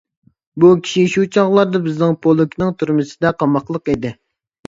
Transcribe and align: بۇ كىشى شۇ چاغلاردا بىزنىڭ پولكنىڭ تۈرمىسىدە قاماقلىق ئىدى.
بۇ 0.61 0.69
كىشى 0.85 1.01
شۇ 1.15 1.25
چاغلاردا 1.35 1.81
بىزنىڭ 1.89 2.17
پولكنىڭ 2.25 2.73
تۈرمىسىدە 2.79 3.35
قاماقلىق 3.43 3.93
ئىدى. 3.95 4.15